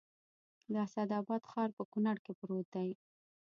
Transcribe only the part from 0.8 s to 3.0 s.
اسداباد ښار په کونړ کې پروت دی